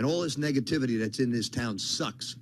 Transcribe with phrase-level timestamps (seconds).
[0.00, 2.36] And all this negativity that's in this town sucks.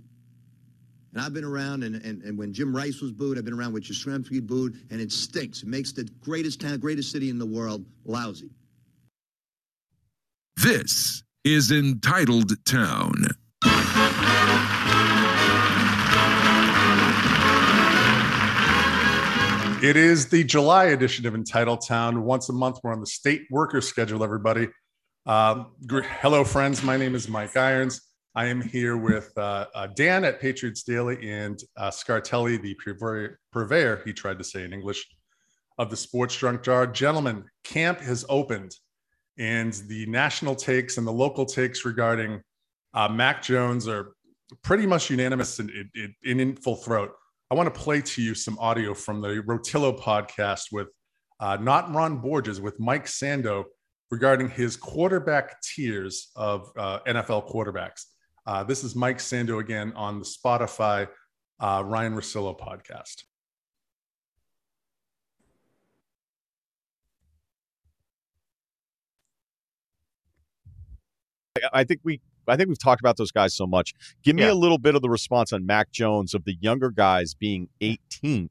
[1.13, 3.73] And I've been around, and, and, and when Jim Rice was booed, I've been around
[3.73, 5.65] when Yastrzemski booed, and it stinks.
[5.65, 8.51] It makes the greatest town, greatest city in the world lousy.
[10.57, 13.15] This is Entitled Town.
[19.83, 22.23] It is the July edition of Entitled Town.
[22.23, 24.69] Once a month, we're on the state worker schedule, everybody.
[25.29, 26.83] Um, hello, friends.
[26.83, 28.01] My name is Mike Irons.
[28.35, 33.39] I am here with uh, uh, Dan at Patriots Daily and uh, Scartelli, the purveyor,
[33.53, 35.07] purveyor, he tried to say in English,
[35.77, 36.87] of the Sports Drunk Jar.
[36.87, 38.75] Gentlemen, camp has opened,
[39.39, 42.41] and the national takes and the local takes regarding
[42.95, 44.15] uh, Mac Jones are
[44.63, 47.13] pretty much unanimous and in, in, in full throat.
[47.51, 50.89] I want to play to you some audio from the Russillo podcast with
[51.39, 53.65] uh, not Ron Borges, with Mike Sando
[54.11, 58.05] regarding his quarterback tiers of uh, NFL quarterbacks.
[58.47, 61.07] Uh, this is Mike Sando again on the Spotify
[61.61, 63.25] uh, Ryen Russillo podcast.
[71.73, 73.93] I think we I think we've talked about those guys so much.
[74.23, 74.53] Give me yeah.
[74.53, 78.49] a little bit of the response on Mac Jones of the younger guys being 18.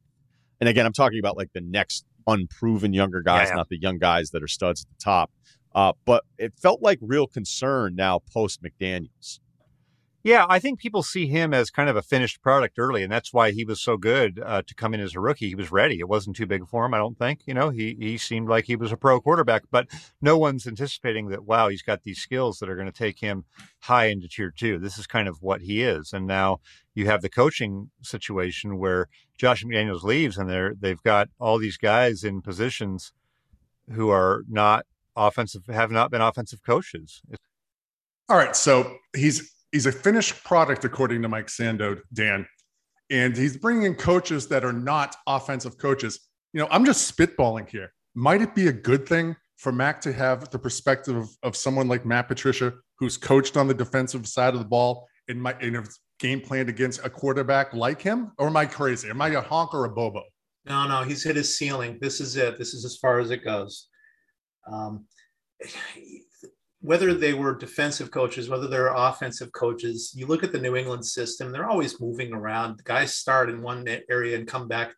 [0.59, 3.55] And again, I'm talking about like the next unproven younger guys, yeah, yeah.
[3.55, 5.31] not the young guys that are studs at the top.
[5.73, 9.39] Uh, but it felt like real concern now post McDaniels.
[10.27, 13.31] Yeah, I think people see him as kind of a finished product early, and that's
[13.31, 15.47] why he was so good uh, to come in as a rookie.
[15.47, 17.43] He was ready; it wasn't too big for him, I don't think.
[17.45, 19.87] You know, he he seemed like he was a pro quarterback, but
[20.21, 21.45] no one's anticipating that.
[21.45, 23.45] Wow, he's got these skills that are going to take him
[23.83, 24.79] high into tier two.
[24.79, 26.59] This is kind of what he is, and now
[26.93, 31.77] you have the coaching situation where Josh McDaniels leaves, and they're they've got all these
[31.77, 33.13] guys in positions
[33.93, 37.21] who are not offensive, have not been offensive coaches.
[38.27, 42.47] All right, so he's he's a finished product according to Mike Sando, Dan,
[43.09, 46.19] and he's bringing in coaches that are not offensive coaches.
[46.53, 47.91] You know, I'm just spitballing here.
[48.15, 51.87] Might it be a good thing for Mac to have the perspective of, of someone
[51.87, 55.75] like Matt Patricia, who's coached on the defensive side of the ball and might and
[55.75, 55.89] have
[56.19, 58.31] game planned against a quarterback like him?
[58.37, 59.09] Or am I crazy?
[59.09, 60.23] Am I a honk or a bobo?
[60.65, 61.97] No, no, he's hit his ceiling.
[62.01, 62.57] This is it.
[62.57, 63.87] This is as far as it goes.
[64.71, 65.05] Um,
[66.81, 71.05] whether they were defensive coaches, whether they're offensive coaches, you look at the New England
[71.05, 72.77] system, they're always moving around.
[72.77, 74.93] The guys start in one area and come back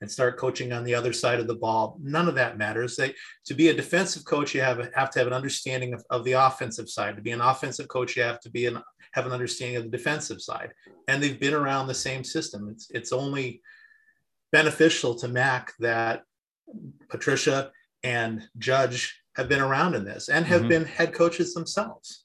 [0.00, 1.96] and start coaching on the other side of the ball.
[2.02, 2.96] None of that matters.
[2.96, 3.14] They,
[3.44, 6.32] to be a defensive coach, you have, have to have an understanding of, of the
[6.32, 7.14] offensive side.
[7.16, 9.96] To be an offensive coach, you have to be an, have an understanding of the
[9.96, 10.72] defensive side.
[11.06, 12.68] And they've been around the same system.
[12.70, 13.62] It's, it's only
[14.50, 16.22] beneficial to Mac that
[17.08, 17.70] Patricia
[18.02, 20.68] and Judge have been around in this and have mm-hmm.
[20.68, 22.24] been head coaches themselves.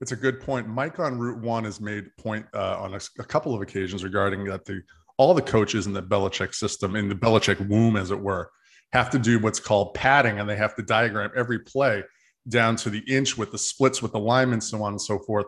[0.00, 0.68] It's a good point.
[0.68, 4.44] Mike on Route One has made point uh, on a, a, couple of occasions regarding
[4.44, 4.82] that the
[5.16, 8.50] all the coaches in the Belichick system, in the Belichick womb, as it were,
[8.92, 12.02] have to do what's called padding, and they have to diagram every play
[12.48, 15.46] down to the inch with the splits with the linemen, so on and so forth.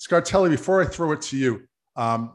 [0.00, 1.62] Scartelli, before I throw it to you,
[1.96, 2.32] um,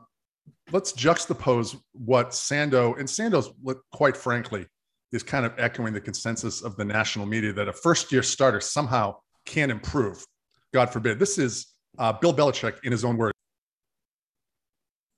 [0.71, 3.51] let's juxtapose what Sando and Sando's,
[3.91, 4.65] quite frankly,
[5.13, 8.59] is kind of echoing the consensus of the national media that a first year starter
[8.59, 9.15] somehow
[9.45, 10.25] can improve.
[10.73, 11.19] God forbid.
[11.19, 11.67] This is
[11.99, 13.33] uh, Bill Belichick in his own words.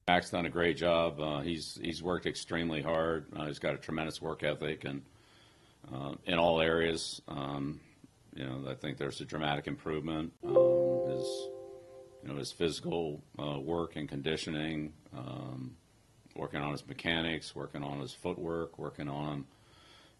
[0.08, 1.20] Mac's done a great job.
[1.20, 3.26] Uh, he's he's worked extremely hard.
[3.36, 5.02] Uh, he's got a tremendous work ethic, and
[5.92, 7.80] uh, in all areas, um,
[8.36, 10.32] you know, I think there's a dramatic improvement.
[10.46, 10.54] Um,
[11.10, 11.26] his
[12.22, 15.76] you know his physical uh, work and conditioning, um,
[16.36, 19.46] working on his mechanics, working on his footwork, working on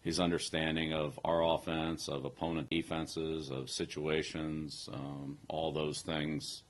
[0.06, 6.62] his understanding of our offense, of opponent defenses, of situations, um, all those things.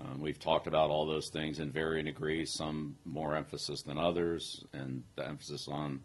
[0.00, 4.64] Um, we've talked about all those things in varying degrees, some more emphasis than others,
[4.72, 6.00] and the emphasis on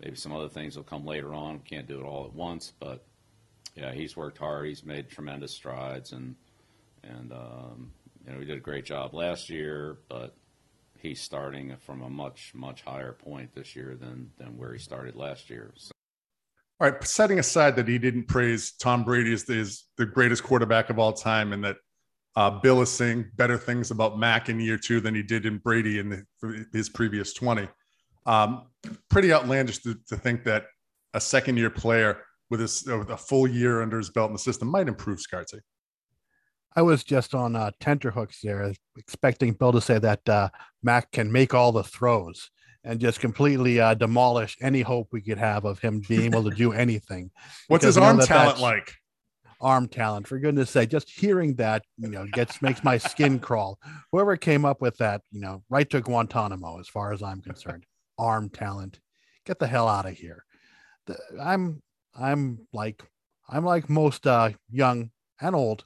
[0.00, 1.54] maybe some other things will come later on.
[1.54, 3.04] We can't do it all at once, but
[3.74, 4.68] yeah, he's worked hard.
[4.68, 6.36] He's made tremendous strides, and
[7.02, 7.90] and um,
[8.24, 10.36] you know he did a great job last year, but
[11.00, 15.16] he's starting from a much much higher point this year than than where he started
[15.16, 15.72] last year.
[15.76, 15.92] So.
[16.80, 20.42] All right, setting aside that he didn't praise Tom Brady as the, as the greatest
[20.42, 21.76] quarterback of all time, and that
[22.36, 25.58] uh, Bill is saying better things about Mac in year two than he did in
[25.58, 27.68] Brady in the, his previous twenty.
[28.26, 28.66] Um,
[29.08, 30.64] pretty outlandish to, to, think that
[31.14, 34.38] a second year player with, his, with a full year under his belt in the
[34.38, 35.60] system might improve Scarty.
[36.76, 40.48] I was just on uh, tenterhooks there, expecting Bill to say that uh,
[40.82, 42.50] Mac can make all the throws
[42.84, 46.50] and just completely uh, demolish any hope we could have of him being able to
[46.50, 47.30] do anything.
[47.68, 48.94] What's his arm talent like?
[49.60, 50.26] arm talent.
[50.26, 53.78] For goodness sake, just hearing that, you know, gets makes my skin crawl.
[54.12, 57.84] Whoever came up with that, you know, right to Guantanamo, as far as I'm concerned.
[58.18, 59.00] arm talent.
[59.46, 60.44] Get the hell out of here.
[61.06, 61.82] The, I'm
[62.18, 63.02] I'm like
[63.48, 65.84] I'm like most uh, young and old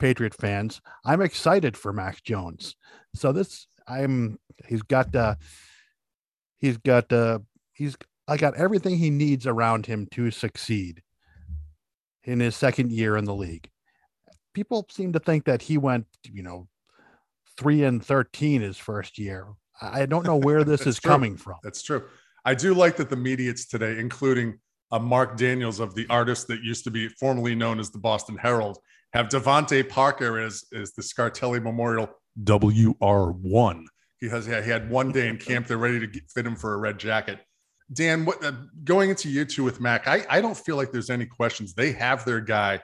[0.00, 0.80] Patriot fans.
[1.04, 2.74] I'm excited for Mac Jones.
[3.14, 5.36] So this I'm he's got uh
[6.58, 7.38] he's got uh
[7.72, 11.02] he's I got everything he needs around him to succeed
[12.24, 13.68] in his second year in the league.
[14.54, 16.68] People seem to think that he went, you know,
[17.58, 19.46] three and 13 his first year.
[19.80, 21.10] I don't know where this is true.
[21.10, 21.56] coming from.
[21.62, 22.04] That's true.
[22.44, 24.58] I do like that the mediates today, including
[24.92, 28.36] uh, Mark Daniels of the artist that used to be formerly known as the Boston
[28.36, 28.78] Herald,
[29.12, 32.08] have DeVante Parker as, as the Scartelli Memorial
[32.42, 33.84] WR1.
[34.18, 35.66] He has he had one day in camp.
[35.66, 37.40] They're ready to get, fit him for a red jacket.
[37.92, 38.52] Dan, what uh,
[38.84, 41.74] going into year two with Mac, I, I don't feel like there's any questions.
[41.74, 42.80] They have their guy,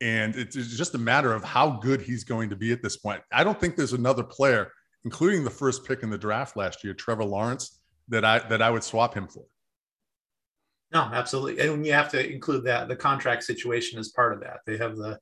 [0.00, 3.20] and it's just a matter of how good he's going to be at this point.
[3.32, 4.70] I don't think there's another player,
[5.04, 8.70] including the first pick in the draft last year, Trevor Lawrence, that I that I
[8.70, 9.44] would swap him for.
[10.92, 14.60] No, absolutely, and you have to include that the contract situation as part of that.
[14.66, 15.18] They have the,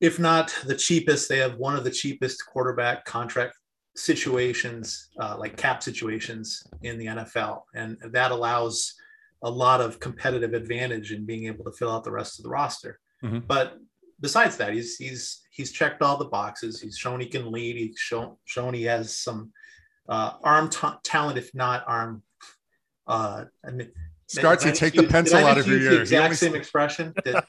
[0.00, 3.54] if not the cheapest, they have one of the cheapest quarterback contract
[3.94, 7.62] situations, uh, like cap situations in the NFL.
[7.74, 8.94] And that allows
[9.42, 12.50] a lot of competitive advantage in being able to fill out the rest of the
[12.50, 13.00] roster.
[13.24, 13.40] Mm-hmm.
[13.46, 13.78] But
[14.20, 16.80] besides that, he's he's he's checked all the boxes.
[16.80, 17.76] He's shown he can lead.
[17.76, 19.52] He's shown shown he has some
[20.08, 22.22] uh, arm t- talent, if not arm.
[23.06, 23.90] Uh, I mean,
[24.28, 25.90] Scarty, take the pencil out of your ear.
[25.90, 27.14] The exact same expression.
[27.24, 27.46] That...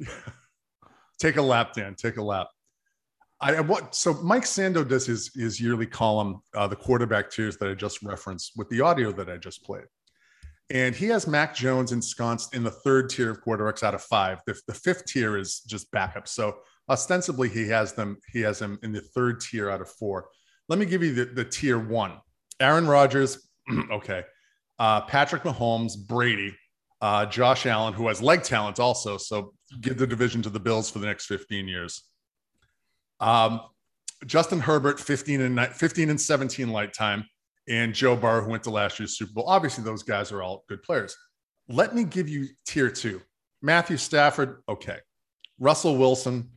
[1.20, 1.94] take a lap, Dan.
[1.94, 2.48] Take a lap.
[3.40, 7.70] I what so Mike Sando does his his yearly column, uh, the quarterback tiers that
[7.70, 9.84] I just referenced with the audio that I just played,
[10.70, 14.40] and he has Mac Jones ensconced in the third tier of quarterbacks out of five.
[14.46, 16.28] The, the fifth tier is just backup.
[16.28, 16.58] So
[16.90, 20.28] ostensibly he has them he has him in the third tier out of four.
[20.68, 22.20] Let me give you the, the tier one:
[22.60, 23.48] Aaron Rodgers,
[23.90, 24.24] okay,
[24.78, 26.54] uh, Patrick Mahomes, Brady,
[27.00, 29.16] uh, Josh Allen, who has leg talent also.
[29.16, 32.02] So give the division to the Bills for the next fifteen years.
[33.20, 33.60] Um,
[34.26, 37.24] Justin Herbert, 15 and 15 and 17 light time,
[37.68, 39.44] and Joe Burrow, who went to last year's Super Bowl.
[39.46, 41.16] Obviously, those guys are all good players.
[41.68, 43.20] Let me give you tier two.
[43.62, 44.98] Matthew Stafford, okay.
[45.58, 46.50] Russell Wilson,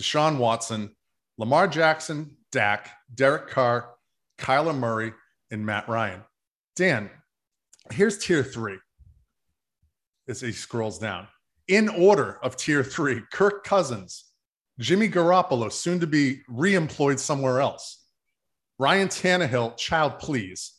[0.00, 0.94] Deshaun Watson,
[1.38, 3.90] Lamar Jackson, Dak, Derek Carr,
[4.38, 5.12] Kyler Murray,
[5.50, 6.22] and Matt Ryan.
[6.76, 7.10] Dan,
[7.90, 8.78] here's tier three
[10.28, 11.26] as he scrolls down.
[11.70, 14.24] In order of tier three, Kirk Cousins,
[14.80, 18.06] Jimmy Garoppolo, soon to be reemployed somewhere else.
[18.80, 20.72] Ryan Tannehill, child please.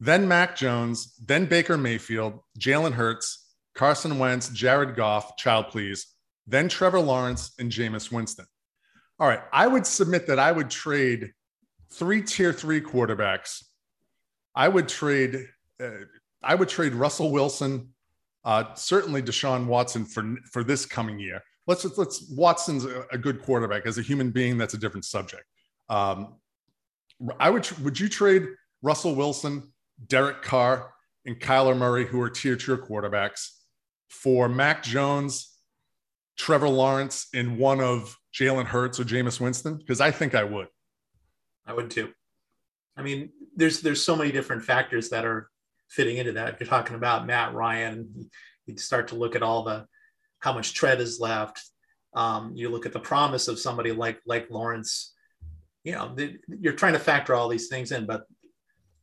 [0.00, 6.08] Then Mac Jones, then Baker Mayfield, Jalen Hurts, Carson Wentz, Jared Goff, child please.
[6.46, 8.44] Then Trevor Lawrence and Jameis Winston.
[9.18, 11.32] All right, I would submit that I would trade
[11.90, 13.64] three tier three quarterbacks.
[14.54, 15.46] I would trade.
[15.82, 16.04] Uh,
[16.42, 17.93] I would trade Russell Wilson,
[18.44, 23.86] uh, certainly Deshaun Watson for for this coming year let's let's Watson's a, good quarterback
[23.86, 24.58] as a human being.
[24.58, 25.44] That's a different subject.
[25.88, 26.34] Um,
[27.38, 28.46] I would would you trade
[28.82, 29.72] Russell Wilson,
[30.06, 30.92] Derek Carr,
[31.24, 33.50] and Kyler Murray, who are tier two quarterbacks,
[34.08, 35.56] for Mac Jones,
[36.36, 39.76] Trevor Lawrence, in one of Jalen Hurts or Jameis Winston?
[39.76, 40.68] Because I think I would.
[41.66, 42.12] I would too.
[42.96, 45.50] I mean, there's there's so many different factors that are
[45.88, 46.58] fitting into that.
[46.60, 48.30] You're talking about Matt Ryan,
[48.66, 49.86] you'd start to look at all the
[50.40, 51.62] how much tread is left.
[52.14, 55.12] Um, you look at the promise of somebody like like Lawrence.
[55.82, 56.16] You know,
[56.48, 58.24] you're trying to factor all these things in, but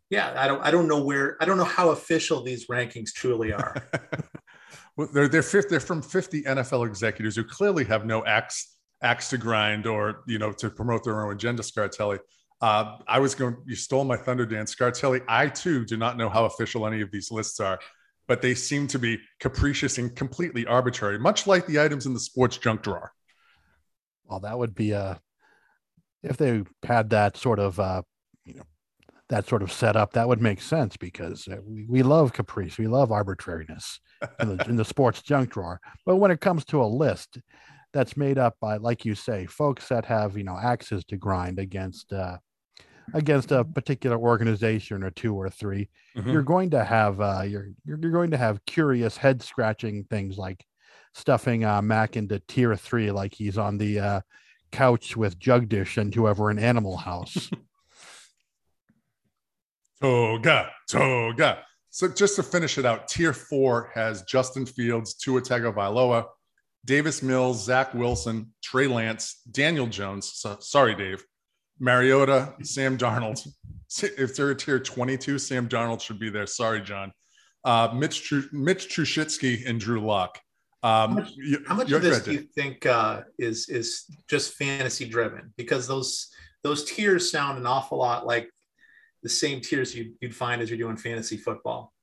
[0.10, 3.54] yeah, I don't I don't know where I don't know how official these rankings truly
[3.54, 3.76] are.
[4.98, 9.30] well, they're they're fifth, they're from 50 NFL executives who clearly have no axe axe
[9.30, 11.64] to grind or you know to promote their own agenda.
[11.64, 12.20] Scartelli.
[12.62, 13.58] Uh, I was going.
[13.66, 15.24] You stole my thunder, Dan Scartelli.
[15.28, 17.80] I too do not know how official any of these lists are
[18.32, 22.20] but they seem to be capricious and completely arbitrary, much like the items in the
[22.20, 23.12] sports junk drawer.
[24.24, 25.16] Well, that would be a uh,
[26.24, 28.04] if they had that sort of uh,
[28.46, 28.64] you know
[29.28, 32.88] that sort of setup, that would make sense because uh, we, we love caprice, we
[32.88, 34.00] love arbitrariness
[34.40, 35.82] in the, in the sports junk drawer.
[36.06, 37.38] But when it comes to a list
[37.92, 41.60] that's made up by, like you say, folks that have you know axes to grind
[41.60, 42.38] against uh,
[43.14, 46.32] against a particular organization or two or 3 you mm-hmm.
[46.32, 50.66] you're going to have uh, you're, you're going to have curious head scratching things like
[51.14, 54.22] stuffing uh, Mac into tier three, like he's on the uh,
[54.72, 57.50] couch with Jugdish and whoever in Animal House.
[60.02, 61.64] toga, toga.
[61.90, 66.26] So just to finish it out, tier four has Justin Fields, Tua Tagovailoa,
[66.86, 70.32] Davis Mills, Zach Wilson, Trey Lance, Daniel Jones.
[70.36, 71.24] So, sorry, Dave.
[71.82, 73.46] Mariota, Sam Darnold.
[74.02, 76.46] If they're a tier 22, Sam Darnold should be there.
[76.46, 77.12] Sorry, John.
[77.66, 80.40] Uh, Mitch Tr- Mitch Trubisky and Drew Lock.
[80.84, 81.34] Um, how much,
[81.68, 85.54] how much of this do you think uh, is is just fantasy driven?
[85.58, 86.30] Because those
[86.64, 88.50] those tiers sound an awful lot like
[89.24, 91.94] the same tiers you'd, you'd find as you're doing fantasy football.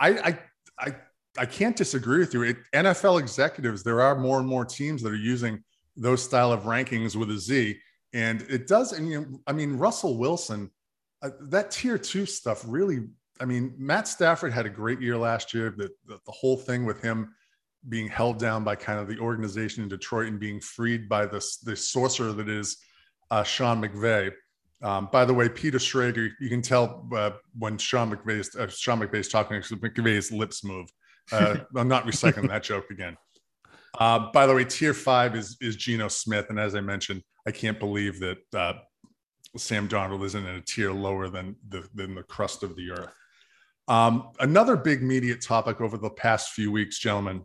[0.00, 0.38] I, I
[0.78, 0.96] I
[1.38, 2.42] I can't disagree with you.
[2.42, 5.62] It, NFL executives, there are more and more teams that are using
[5.96, 7.78] those style of rankings with a Z,
[8.12, 8.92] and it does.
[8.92, 10.70] And you know, I mean, Russell Wilson
[11.22, 13.00] uh, that tier two stuff really,
[13.40, 15.72] I mean, Matt Stafford had a great year last year.
[15.76, 17.34] The, the, the, whole thing with him
[17.88, 21.58] being held down by kind of the organization in Detroit and being freed by this
[21.58, 22.78] the sorcerer that is
[23.30, 24.32] uh, Sean McVay.
[24.82, 29.00] Um, by the way, Peter Schrager, you can tell uh, when Sean McVay uh, Sean
[29.00, 30.88] McVay's talking, McVay's lips move.
[31.30, 33.16] Uh, I'm not recycling that joke again.
[33.98, 37.50] Uh, by the way, tier five is is Geno Smith, and as I mentioned, I
[37.50, 38.72] can't believe that uh,
[39.56, 43.12] Sam Darnold isn't in a tier lower than the, than the crust of the earth.
[43.88, 47.42] Um, another big media topic over the past few weeks, gentlemen,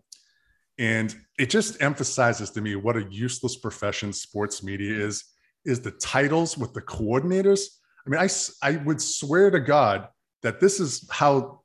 [0.77, 5.25] and it just emphasizes to me what a useless profession sports media is,
[5.65, 7.61] is the titles with the coordinators.
[8.05, 8.29] I mean, I,
[8.61, 10.07] I would swear to God
[10.43, 11.61] that this is how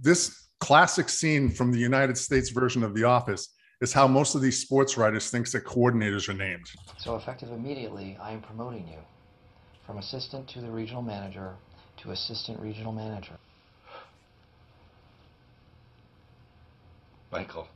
[0.00, 3.48] this classic scene from the United States version of The Office
[3.82, 6.70] is how most of these sports writers thinks that coordinators are named.
[6.98, 8.98] So effective immediately, I am promoting you
[9.84, 11.52] from assistant to the regional manager
[11.98, 13.34] to assistant regional manager.
[17.32, 17.66] Michael,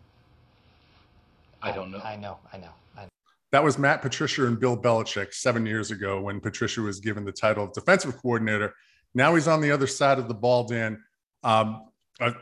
[1.61, 1.99] I don't know.
[1.99, 3.09] I know, I know, I know.
[3.51, 7.33] That was Matt Patricia and Bill Belichick seven years ago when Patricia was given the
[7.33, 8.75] title of defensive coordinator.
[9.15, 11.03] Now he's on the other side of the ball, Dan.
[11.43, 11.87] Um,
[12.21, 12.33] uh,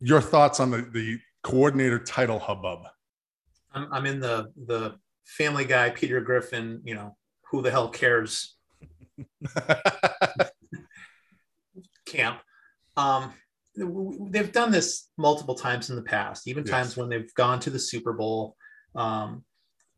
[0.00, 2.80] your thoughts on the, the coordinator title hubbub?
[3.72, 7.16] I'm, I'm in the the Family Guy, Peter Griffin, you know,
[7.50, 8.56] who the hell cares
[12.06, 12.40] camp.
[12.96, 13.32] Um,
[13.76, 16.70] they've done this multiple times in the past, even yes.
[16.70, 18.56] times when they've gone to the Super Bowl.
[18.96, 19.44] Um,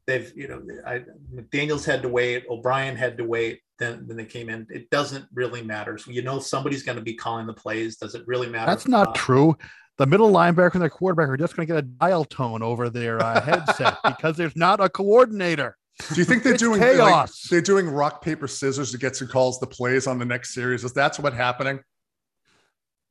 [0.08, 3.60] they've, you know, I, McDaniels had to wait, O'Brien had to wait.
[3.78, 4.66] Then, then they came in.
[4.70, 5.98] It doesn't really matter.
[5.98, 7.96] So you know somebody's going to be calling the plays.
[7.96, 8.68] Does it really matter?
[8.68, 9.56] That's not uh, true.
[9.98, 12.90] The middle linebacker and the quarterback are just going to get a dial tone over
[12.90, 15.76] their uh, headset because there's not a coordinator.
[16.12, 17.44] Do you think they're doing chaos?
[17.44, 20.54] Like, they're doing rock paper scissors to get who calls the plays on the next
[20.54, 20.82] series?
[20.82, 21.80] Is that's what happening?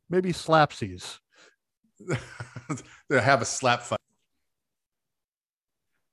[0.09, 1.19] Maybe slapsies.
[3.09, 3.99] they have a slap fight.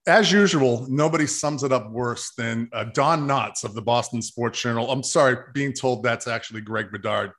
[0.06, 4.60] As usual, nobody sums it up worse than uh, Don Knotts of the Boston Sports
[4.60, 4.90] Journal.
[4.90, 7.30] I'm sorry, being told that's actually Greg Bedard.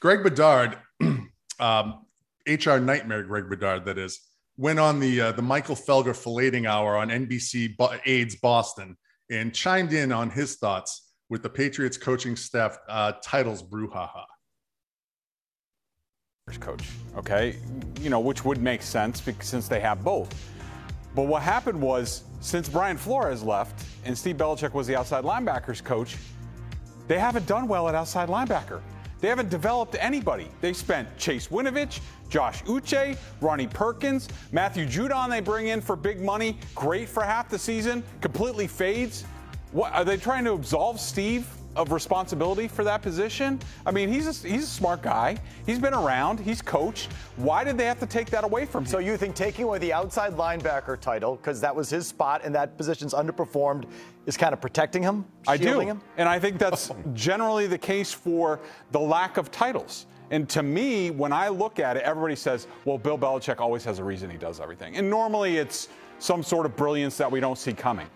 [0.00, 0.78] Greg Bedard,
[1.60, 2.06] um,
[2.48, 4.18] HR nightmare, Greg Bedard, that is
[4.56, 8.96] went on the uh, the Michael Felger filleting hour on NBC Bo- AIDS Boston
[9.30, 14.24] and chimed in on his thoughts with the Patriots coaching staff uh, titles brouhaha.
[16.58, 16.82] Coach,
[17.16, 17.56] okay,
[18.00, 20.28] you know which would make sense because, since they have both.
[21.14, 25.82] But what happened was since Brian Flores left and Steve Belichick was the outside linebackers
[25.82, 26.16] coach,
[27.08, 28.80] they haven't done well at outside linebacker.
[29.20, 30.48] They haven't developed anybody.
[30.60, 36.20] They spent Chase Winovich, Josh Uche, Ronnie Perkins, Matthew Judon they bring in for big
[36.20, 39.24] money, great for half the season, completely fades.
[39.70, 43.58] What are they trying to absolve Steve of responsibility for that position?
[43.86, 45.38] I mean, he's a, he's a smart guy.
[45.66, 46.40] He's been around.
[46.40, 47.10] He's coached.
[47.36, 48.90] Why did they have to take that away from him?
[48.90, 52.54] So you think taking away the outside linebacker title because that was his spot and
[52.54, 53.84] that position's underperformed
[54.26, 55.24] is kind of protecting him?
[55.48, 56.00] I do, him?
[56.16, 58.60] and I think that's generally the case for
[58.90, 60.06] the lack of titles.
[60.30, 63.98] And to me, when I look at it, everybody says, well, Bill Belichick always has
[63.98, 64.96] a reason he does everything.
[64.96, 65.88] And normally it's
[66.18, 68.08] some sort of brilliance that we don't see coming.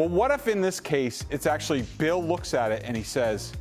[0.00, 3.52] But what if in this case, it's actually Bill looks at it and he says,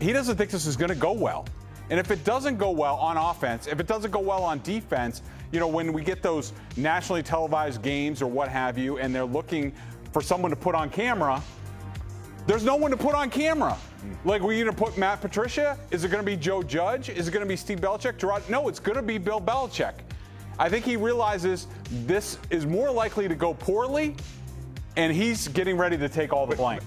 [0.00, 1.44] he doesn't think this is going to go well.
[1.90, 5.20] And if it doesn't go well on offense, if it doesn't go well on defense,
[5.52, 9.26] you know, when we get those nationally televised games or what have you, and they're
[9.26, 9.70] looking
[10.14, 11.42] for someone to put on camera,
[12.46, 13.76] there's no one to put on camera.
[14.24, 15.76] Like, we either put Matt Patricia?
[15.90, 17.10] Is it going to be Joe Judge?
[17.10, 18.16] Is it going to be Steve Belichick?
[18.16, 18.48] Gerard?
[18.48, 19.92] No, it's going to be Bill Belichick.
[20.58, 21.66] I think he realizes
[22.06, 24.16] this is more likely to go poorly,
[24.96, 26.80] and he's getting ready to take all the blame.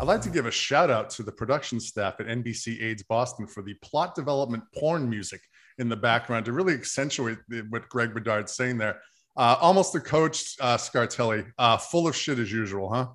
[0.00, 3.46] I'd like to give a shout out to the production staff at NBC AIDS Boston
[3.46, 5.42] for the plot development porn music
[5.78, 7.38] in the background to really accentuate
[7.68, 9.00] what Greg Bedard's saying there.
[9.36, 13.08] Uh, almost the coach, uh, Scartelli, uh, full of shit as usual, huh?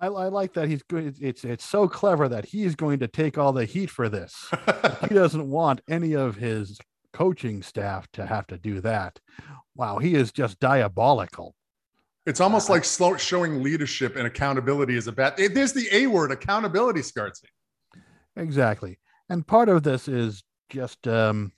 [0.00, 1.16] I, I, like that he's good.
[1.20, 4.48] It's it's so clever that he's going to take all the heat for this.
[5.08, 6.78] he doesn't want any of his
[7.12, 9.20] coaching staff to have to do that.
[9.76, 11.54] Wow, he is just diabolical.
[12.24, 15.36] It's almost like slow, showing leadership and accountability is a bad.
[15.36, 17.48] There's the A word, accountability, Scartzy.
[18.36, 18.98] Exactly,
[19.28, 21.52] and part of this is just um,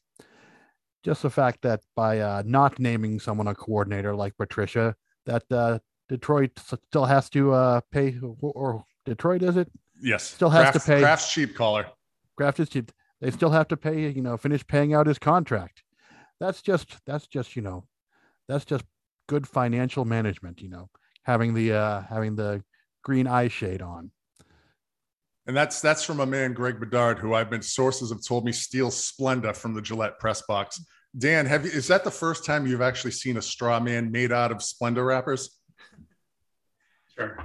[1.03, 5.79] just the fact that by uh, not naming someone a coordinator like Patricia, that uh,
[6.09, 9.71] Detroit still has to uh, pay, or Detroit is it?
[10.01, 11.01] Yes, still has Kraft, to pay.
[11.01, 11.87] Kraft's cheap caller.
[12.37, 12.91] Kraft is cheap.
[13.21, 14.09] They still have to pay.
[14.09, 15.83] You know, finish paying out his contract.
[16.41, 17.85] That's just that's just you know,
[18.49, 18.85] that's just
[19.27, 20.61] good financial management.
[20.61, 20.91] You know,
[21.23, 22.63] having the uh, having the
[23.03, 24.11] green eye shade on.
[25.47, 28.53] And that's that's from a man, Greg Bedard, who I've been sources have told me
[28.53, 30.83] steals Splenda from the Gillette press box.
[31.17, 34.33] Dan, have you, is that the first time you've actually seen a straw man made
[34.33, 35.59] out of Splenda wrappers?
[37.15, 37.39] Sure.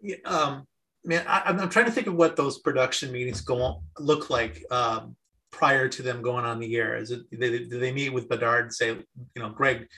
[0.00, 0.66] Yeah, um,
[1.04, 4.64] man, I, am trying to think of what those production meetings go on, look like
[4.70, 5.16] um,
[5.50, 6.96] prior to them going on the air.
[6.96, 9.88] Is it they, do they meet with Bedard and say, you know, Greg,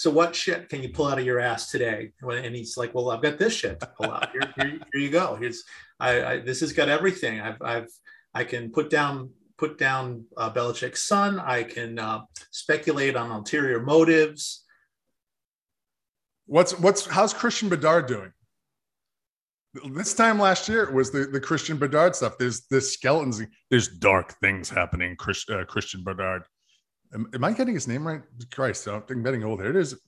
[0.00, 2.10] so what shit can you pull out of your ass today?
[2.22, 4.30] And he's like, well, I've got this shit to pull out.
[4.32, 5.36] Here, here, here you go.
[5.36, 5.62] Here's
[6.00, 7.38] I, I, this has got everything.
[7.38, 7.90] I've I've
[8.32, 9.28] I can put down
[9.58, 11.38] put down uh, Belichick's son.
[11.38, 14.64] I can uh, speculate on ulterior motives.
[16.46, 18.32] What's what's how's Christian Bedard doing?
[19.92, 22.38] This time last year it was the, the Christian Bedard stuff.
[22.38, 23.42] There's this skeletons.
[23.68, 25.14] There's dark things happening.
[25.16, 26.44] Chris, uh, Christian Bedard.
[27.14, 28.22] Am, am, I getting his name right?
[28.52, 29.60] Christ, I'm getting old.
[29.60, 30.00] Here it is.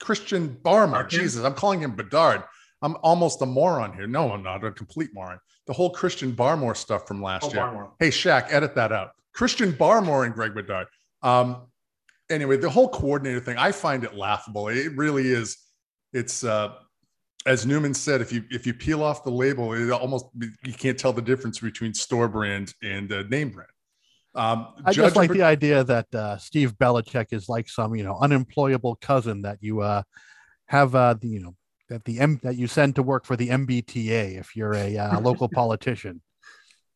[0.00, 1.08] Christian Barmore.
[1.08, 2.42] Jesus, I'm calling him Bedard.
[2.82, 4.06] I'm almost a moron here.
[4.06, 5.38] No, I'm not a complete moron.
[5.66, 7.62] The whole Christian Barmore stuff from last oh, year.
[7.62, 7.90] Barmore.
[7.98, 9.12] Hey, Shaq, edit that out.
[9.32, 10.86] Christian Barmore and Greg Bedard.
[11.22, 11.62] Um,
[12.30, 14.68] anyway, the whole coordinator thing, I find it laughable.
[14.68, 15.56] It really is.
[16.12, 16.74] It's uh,
[17.46, 20.26] as Newman said, if you if you peel off the label, it almost
[20.64, 23.70] you can't tell the difference between store brand and uh, name brand.
[24.36, 28.18] Um, I just like the idea that uh, Steve Belichick is like some you know
[28.20, 30.02] unemployable cousin that you uh,
[30.66, 31.54] have uh, the you know
[31.88, 35.20] that the M that you send to work for the MBTA if you're a uh,
[35.20, 36.20] local politician.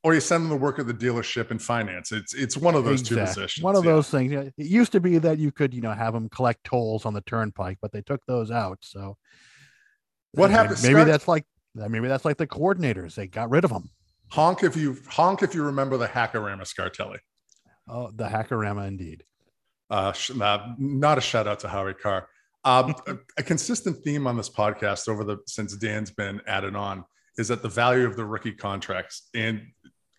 [0.03, 2.13] Or you send them to work at the dealership in finance.
[2.13, 3.17] It's it's one of those exactly.
[3.17, 3.65] two positions.
[3.65, 3.93] One of yeah.
[3.93, 4.33] those things.
[4.33, 7.21] It used to be that you could you know have them collect tolls on the
[7.23, 8.79] turnpike, but they took those out.
[8.83, 9.17] So
[10.33, 10.83] what happened?
[10.83, 13.15] Maybe, that's like maybe that's like the coordinators.
[13.15, 13.91] They got rid of them.
[14.31, 17.19] Honk if you honk if you remember the Hackorama Scartelli.
[17.91, 19.25] Oh, the Hackorama indeed.
[19.91, 20.13] Uh,
[20.79, 22.29] not a shout out to Howie Carr.
[22.65, 27.05] Um, a, a, consistent theme on this podcast over the since Dan's been added on
[27.39, 29.63] is that the value of the rookie contracts, and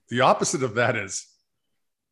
[0.10, 1.26] the opposite of that is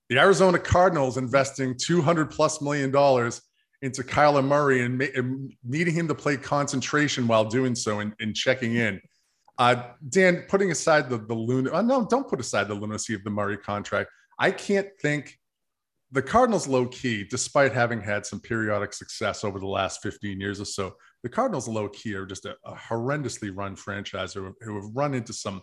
[0.08, 3.41] the Arizona Cardinals investing 200 plus million dollars
[3.82, 8.13] into Kyler Murray and, ma- and, needing him to play concentration while doing so and,
[8.19, 9.02] and checking in.
[9.58, 13.24] Uh, Dan, putting aside the the lun- uh, no, don't put aside the lunacy of
[13.26, 14.10] the Murray contract.
[14.38, 15.38] I can't think
[16.12, 20.60] the Cardinals, low key, despite having had some periodic success over the last 15 years
[20.60, 24.76] or so, the Cardinals, low key, are just a, a horrendously run franchise who, who,
[24.76, 25.62] have run into some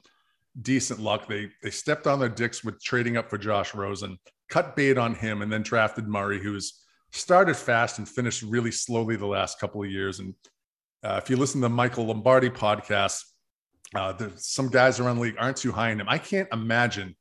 [0.62, 1.26] decent luck.
[1.26, 5.14] They they stepped on their dicks with trading up for Josh Rosen, cut bait on
[5.14, 9.82] him, and then drafted Murray, who's started fast and finished really slowly the last couple
[9.82, 10.20] of years.
[10.20, 10.34] And
[11.02, 13.22] uh, if you listen to the Michael Lombardi podcast,
[13.94, 16.08] uh, some guys around the league aren't too high in him.
[16.08, 17.16] I can't imagine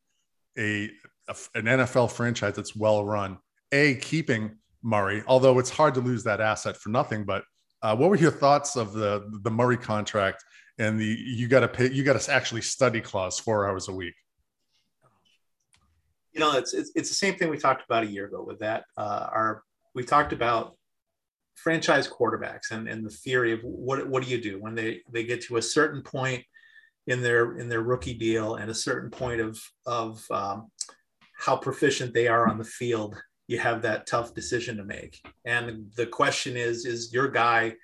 [0.58, 0.90] a
[1.28, 3.38] an NFL franchise that's well run,
[3.72, 7.26] a keeping Murray, although it's hard to lose that asset for nothing.
[7.26, 7.44] But
[7.82, 10.44] uh, what were your thoughts of the the Murray contract
[10.78, 13.94] and the you got to pay you got to actually study clause four hours a
[13.94, 14.14] week?
[16.34, 18.60] You know, it's, it's, it's the same thing we talked about a year ago with
[18.60, 18.84] that.
[18.98, 20.76] Uh, our we talked about
[21.56, 25.24] franchise quarterbacks and, and the theory of what what do you do when they they
[25.24, 26.44] get to a certain point
[27.08, 30.70] in their in their rookie deal and a certain point of of um,
[31.46, 33.16] how proficient they are on the field,
[33.48, 35.22] you have that tough decision to make.
[35.46, 37.76] And the question is, is your guy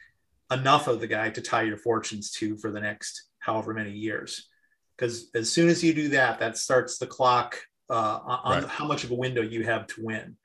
[0.51, 4.47] enough of the guy to tie your fortunes to for the next however many years?
[4.97, 8.69] Because as soon as you do that, that starts the clock uh, on right.
[8.69, 10.37] how much of a window you have to win.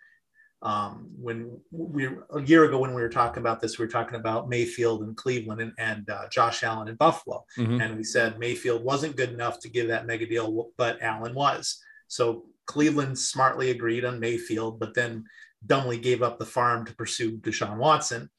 [0.63, 4.17] Um, when we a year ago when we were talking about this, we were talking
[4.17, 7.81] about Mayfield and Cleveland and, and uh, Josh Allen in Buffalo, mm-hmm.
[7.81, 11.79] and we said Mayfield wasn't good enough to give that mega deal, but Allen was.
[12.09, 15.25] So Cleveland smartly agreed on Mayfield, but then
[15.65, 18.31] dumbly gave up the farm to pursue Deshaun Watson,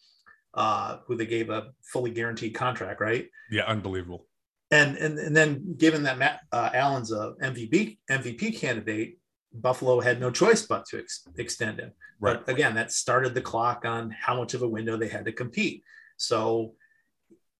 [0.53, 3.27] uh, who they gave a fully guaranteed contract, right?
[3.49, 4.25] Yeah, unbelievable.
[4.71, 9.17] And and, and then given that Matt uh, Allen's a MVP MVP candidate,
[9.53, 11.93] Buffalo had no choice but to ex- extend him.
[12.19, 12.43] Right.
[12.45, 15.31] But again, that started the clock on how much of a window they had to
[15.31, 15.83] compete.
[16.17, 16.73] So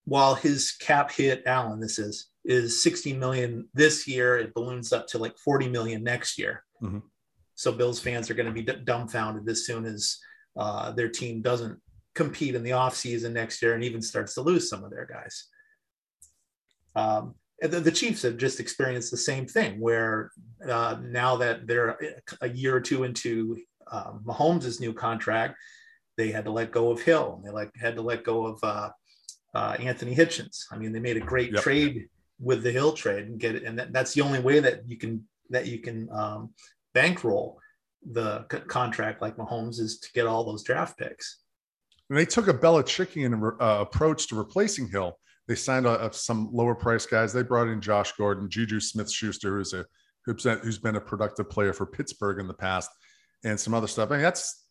[0.06, 4.38] while his cap hit, Allen, this is is 60 million this year.
[4.38, 6.64] It balloons up to like 40 million next year.
[6.82, 7.00] Mm-hmm.
[7.56, 10.18] So Bills fans are going to be d- dumbfounded as soon as
[10.56, 11.78] uh, their team doesn't
[12.16, 15.48] compete in the offseason next year and even starts to lose some of their guys.
[16.96, 20.32] Um, the, the, Chiefs have just experienced the same thing where
[20.68, 21.98] uh, now that they're
[22.42, 23.58] a year or two into
[23.92, 25.58] um, Mahomes' new contract,
[26.16, 28.60] they had to let go of Hill and they like had to let go of
[28.64, 28.90] uh,
[29.54, 30.64] uh, Anthony Hitchens.
[30.72, 31.62] I mean, they made a great yep.
[31.62, 32.08] trade
[32.40, 34.98] with the Hill trade and get it, and that, that's the only way that you
[34.98, 36.54] can that you can um,
[36.94, 37.60] bankroll
[38.12, 41.40] the c- contract like Mahomes is to get all those draft picks.
[42.10, 45.18] And they took a Belichickian uh, approach to replacing Hill.
[45.48, 47.34] They signed uh, some lower price guys.
[47.34, 49.86] They brought in Josh Gordon, Juju Smith Schuster, who's a
[50.26, 52.90] who's been a productive player for Pittsburgh in the past,
[53.46, 54.12] and some other stuff.
[54.12, 54.67] I mean, that's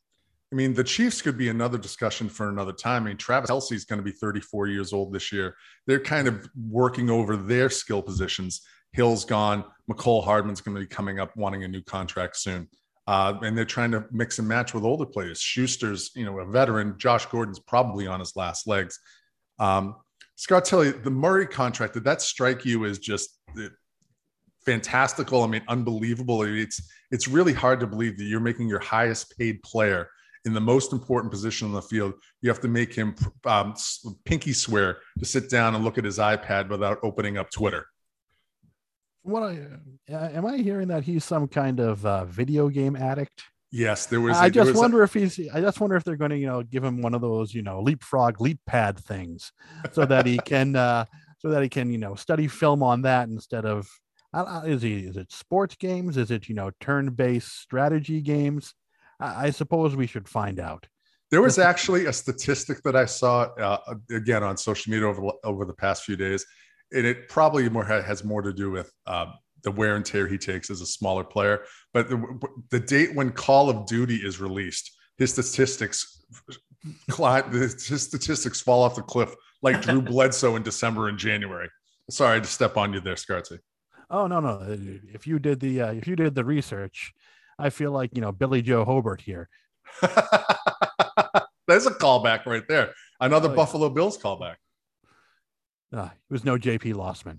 [0.52, 3.02] I mean, the Chiefs could be another discussion for another time.
[3.02, 5.56] I mean, Travis Kelce is going to be 34 years old this year.
[5.86, 8.62] They're kind of working over their skill positions.
[8.92, 9.64] Hill's gone.
[9.90, 12.68] Mecole Hardman's going to be coming up wanting a new contract soon.
[13.08, 15.40] Uh, and they're trying to mix and match with older players.
[15.40, 16.94] Schuster's, you know, a veteran.
[16.96, 18.98] Josh Gordon's probably on his last legs.
[19.58, 19.96] Um,
[20.36, 21.94] Scott, you the Murray contract.
[21.94, 23.68] Did that strike you as just uh,
[24.64, 25.42] fantastical?
[25.42, 26.42] I mean, unbelievable.
[26.42, 26.80] It's
[27.10, 30.08] it's really hard to believe that you're making your highest paid player
[30.46, 33.74] in the most important position on the field, you have to make him um,
[34.24, 37.86] pinky swear to sit down and look at his iPad without opening up Twitter.
[39.22, 39.58] What I,
[40.10, 43.42] uh, am I hearing that he's some kind of uh, video game addict?
[43.72, 44.36] Yes, there was.
[44.36, 45.40] I just wonder a, if he's.
[45.52, 47.62] I just wonder if they're going to, you know, give him one of those, you
[47.62, 49.50] know, leapfrog leap pad things,
[49.90, 51.04] so that he can, uh,
[51.40, 53.88] so that he can, you know, study film on that instead of.
[54.32, 55.00] Uh, is he?
[55.00, 56.16] Is it sports games?
[56.16, 58.74] Is it you know turn-based strategy games?
[59.18, 60.86] I suppose we should find out.
[61.30, 65.64] There was actually a statistic that I saw uh, again on social media over over
[65.64, 66.44] the past few days,
[66.92, 69.26] and it probably more has more to do with uh,
[69.62, 71.64] the wear and tear he takes as a smaller player.
[71.92, 76.24] But the, the date when Call of Duty is released, his statistics
[77.08, 81.68] his statistics fall off the cliff like Drew Bledsoe in December and January.
[82.10, 83.58] Sorry to step on you there, Scarty.
[84.10, 84.60] Oh no, no.
[85.12, 87.12] If you did the uh, if you did the research,
[87.58, 89.48] I feel like you know Billy Joe Hobert here.
[91.68, 92.92] There's a callback right there.
[93.20, 93.88] Another oh, Buffalo.
[93.88, 94.56] Bills callback.
[95.92, 97.38] Uh, it was no JP Losman.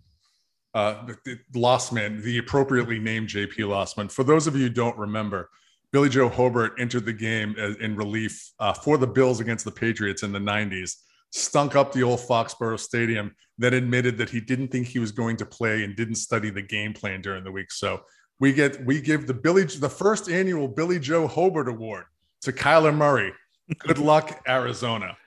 [0.73, 1.07] Uh,
[1.55, 4.11] Losman, the appropriately named JP Losman.
[4.11, 5.49] For those of you who don't remember,
[5.91, 10.23] Billy Joe Hobert entered the game in relief uh, for the Bills against the Patriots
[10.23, 10.95] in the 90s,
[11.31, 15.37] stunk up the old Foxborough Stadium, then admitted that he didn't think he was going
[15.37, 17.71] to play and didn't study the game plan during the week.
[17.71, 18.01] So
[18.39, 22.05] we get we give the Billy the first annual Billy Joe Hobert Award
[22.41, 23.33] to Kyler Murray.
[23.79, 25.17] Good luck, Arizona.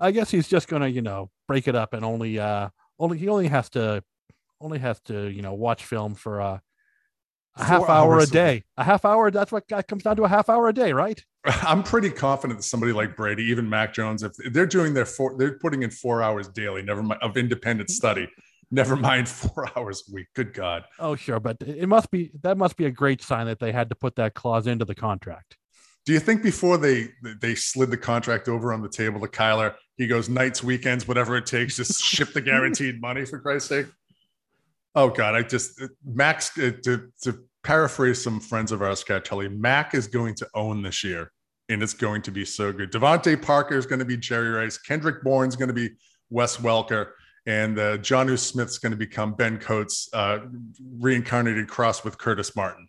[0.00, 3.28] I guess he's just gonna, you know, break it up and only uh only he
[3.28, 4.02] only has to
[4.60, 6.58] only has to, you know, watch film for uh,
[7.56, 8.64] a half hour a day.
[8.76, 11.22] A half hour, that's what comes down to a half hour a day, right?
[11.44, 15.36] I'm pretty confident that somebody like Brady, even Mac Jones, if they're doing their four,
[15.36, 18.28] they're putting in four hours daily, never mind of independent study.
[18.72, 20.26] Never mind four hours a week.
[20.34, 20.84] Good God.
[20.98, 21.38] Oh, sure.
[21.38, 24.16] But it must be that must be a great sign that they had to put
[24.16, 25.56] that clause into the contract.
[26.04, 29.74] Do you think before they they slid the contract over on the table to Kyler,
[29.96, 33.86] he goes nights, weekends, whatever it takes, just ship the guaranteed money for Christ's sake?
[34.94, 39.94] Oh God, I just Max uh, to to paraphrase some friends of ours, Telly, Mac
[39.94, 41.30] is going to own this year,
[41.68, 42.90] and it's going to be so good.
[42.90, 44.78] DeVante Parker is going to be Jerry Rice.
[44.78, 45.90] Kendrick Bourne is going to be
[46.30, 47.10] Wes Welker
[47.46, 50.40] and uh, Jonnu Smith's going to become Ben Coates, uh,
[50.98, 52.88] reincarnated cross with Curtis Martin.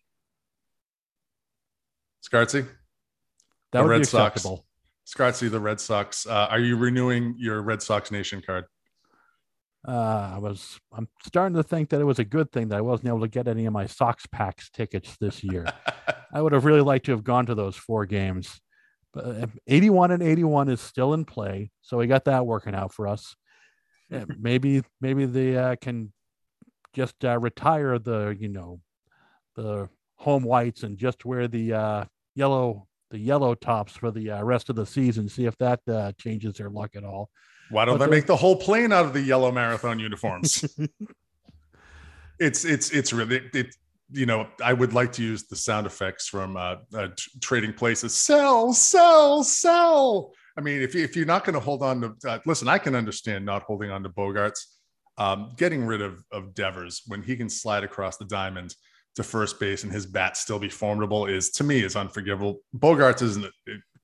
[2.28, 2.68] Scartzy,
[3.72, 4.66] that would Red be acceptable.
[5.06, 5.40] Sox.
[5.40, 6.26] Scartzy, the Red Sox.
[6.26, 8.66] Uh, are you renewing your Red Sox Nation card?
[9.86, 10.80] Uh, I was.
[10.94, 13.28] I'm starting to think that it was a good thing that I wasn't able to
[13.28, 15.66] get any of my Sox packs tickets this year.
[16.34, 18.62] I would have really liked to have gone to those four games.
[19.14, 22.94] But uh, 81 and 81 is still in play, so we got that working out
[22.94, 23.36] for us
[24.14, 26.14] yeah, maybe maybe they uh, can
[26.94, 28.80] just uh, retire the you know
[29.56, 34.44] the home whites and just wear the uh, yellow the yellow tops for the uh,
[34.44, 35.28] rest of the season.
[35.28, 37.30] See if that uh, changes their luck at all.
[37.70, 40.64] Why don't but they make the whole plane out of the yellow marathon uniforms?
[42.40, 43.76] it's it's it's really it,
[44.12, 46.76] you know I would like to use the sound effects from uh,
[47.42, 48.14] trading places.
[48.14, 50.34] Sell, sell, sell.
[50.58, 52.78] I mean, if, you, if you're not going to hold on to, uh, listen, I
[52.78, 54.60] can understand not holding on to Bogaerts,
[55.18, 58.76] Um, getting rid of, of Devers when he can slide across the diamond
[59.16, 62.62] to first base and his bat still be formidable is, to me, is unforgivable.
[62.76, 63.52] Bogaerts isn't a,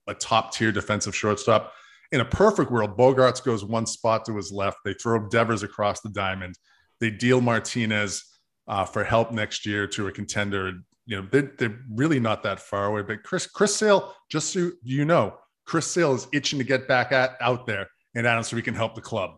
[0.07, 1.73] a top tier defensive shortstop.
[2.11, 4.77] In a perfect world, Bogaerts goes one spot to his left.
[4.85, 6.57] They throw Devers across the diamond.
[6.99, 8.23] They deal Martinez
[8.67, 10.73] uh, for help next year to a contender
[11.09, 13.01] you know, they're, they're really not that far away.
[13.01, 15.37] But Chris, Chris Sale, just so you know,
[15.69, 18.73] Chris Sale is itching to get back at out there and Adam so we can
[18.73, 19.37] help the club.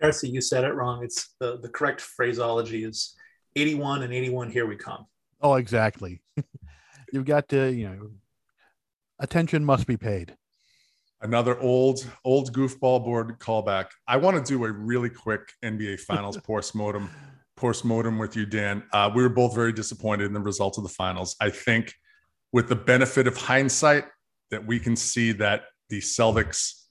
[0.00, 1.04] Darcy, you said it wrong.
[1.04, 3.14] It's the, the correct phraseology is
[3.54, 5.06] 81 and 81, here we come.
[5.40, 6.22] Oh, exactly.
[7.12, 8.10] You've got to, you know,
[9.20, 10.36] attention must be paid.
[11.22, 13.90] Another old, old goofball board callback.
[14.08, 17.08] I want to do a really quick NBA Finals postmortem,
[17.54, 18.82] postmortem with you, Dan.
[18.92, 21.36] Uh, we were both very disappointed in the results of the finals.
[21.40, 21.94] I think,
[22.52, 24.06] with the benefit of hindsight,
[24.50, 26.84] that we can see that the Celtics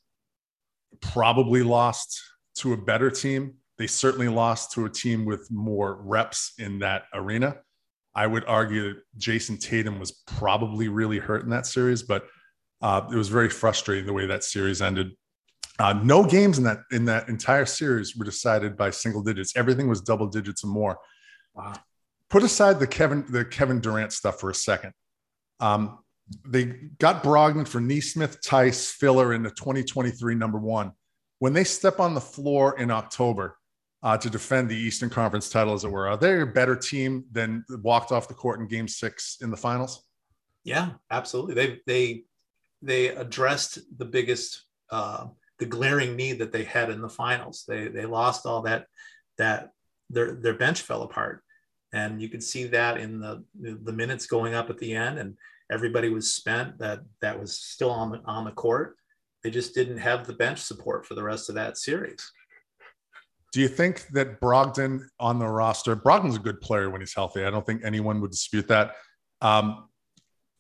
[1.02, 2.22] probably lost
[2.56, 3.56] to a better team.
[3.78, 7.58] They certainly lost to a team with more reps in that arena.
[8.16, 12.26] I would argue that Jayson Tatum was probably really hurt in that series, but
[12.82, 15.12] uh, it was very frustrating the way that series ended.
[15.78, 19.56] Uh, no games in that in that entire series were decided by single digits.
[19.56, 20.98] Everything was double digits and more.
[21.54, 21.74] Wow.
[22.30, 24.94] Put aside the Kevin the Kevin Durant stuff for a second.
[25.60, 26.00] Um,
[26.46, 26.66] they
[27.00, 30.92] got Brogdon for Nesmith, Theis, Filler in the 2023 number one.
[31.40, 33.58] When they step on the floor in October,
[34.04, 36.08] uh, to defend the Eastern Conference title, as it were.
[36.08, 39.58] Are they a better team than walked off the court in Game Six in the
[39.58, 40.06] finals?
[40.64, 41.56] Yeah, absolutely.
[41.56, 42.24] They they
[42.82, 45.28] they addressed the biggest, uh,
[45.60, 47.64] the glaring need that they had in the finals.
[47.68, 48.86] They they lost all that
[49.38, 49.72] that
[50.10, 51.44] their their bench fell apart,
[51.92, 55.38] and you could see that in the the minutes going up at the end, and
[55.72, 56.78] everybody was spent.
[56.80, 58.96] That that was still on the on the court.
[59.44, 62.32] They just didn't have the bench support for the rest of that series.
[63.54, 67.44] Do you think that Brogdon on the roster, Brogdon's a good player when he's healthy.
[67.46, 68.96] I don't think anyone would dispute that.
[69.42, 69.88] Um,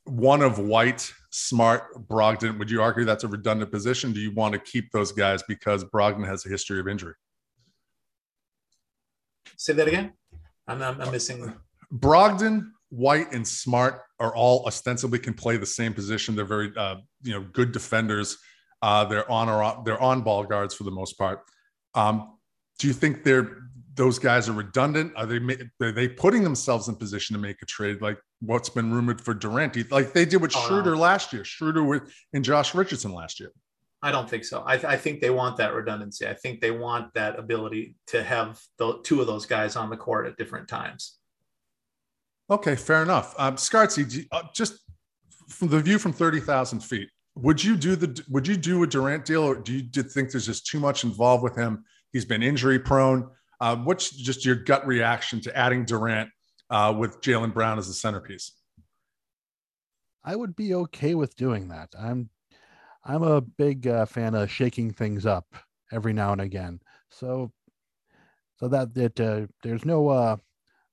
[0.05, 4.13] one of White, Smart, Brogdon, would you argue that's a redundant position?
[4.13, 7.13] Do you want to keep those guys because Brogdon has a history of injury?
[9.57, 10.13] Say that again.
[10.67, 11.53] I'm, I'm, I'm missing.
[11.93, 16.35] Brogdon, White, and Smart are all ostensibly can play the same position.
[16.35, 18.37] They're very, uh, you know, good defenders.
[18.81, 21.41] Uh, they're on or off, they're on ball guards for the most part.
[21.95, 22.37] Um,
[22.79, 23.57] do you think they're
[23.95, 25.11] those guys are redundant?
[25.17, 25.39] Are they
[25.81, 29.33] are they putting themselves in position to make a trade like what's been rumored for
[29.33, 29.91] Durant?
[29.91, 31.01] Like they did with oh, Schroeder no.
[31.01, 33.51] last year, Schroeder with and Josh Richardson last year.
[34.03, 34.63] I don't think so.
[34.65, 36.27] I, th- I, think they want that redundancy.
[36.27, 39.97] I think they want that ability to have the two of those guys on the
[39.97, 41.17] court at different times.
[42.49, 43.35] Okay, fair enough.
[43.37, 44.79] Um, Scartzy, uh, just
[45.49, 48.87] from the view from thirty thousand feet, would you do the would you do a
[48.87, 51.83] Durant deal, or do you think there's just too much involved with him?
[52.13, 53.29] He's been injury prone.
[53.59, 56.29] Uh, what's just your gut reaction to adding Durant
[56.69, 58.51] uh, with Jaylen Brown as the centerpiece?
[60.23, 61.89] I would be okay with doing that.
[61.97, 62.29] I'm
[63.03, 65.45] I'm a big uh, fan of shaking things up
[65.91, 66.79] every now and again.
[67.09, 67.51] So
[68.57, 70.37] so that that uh, there's no uh,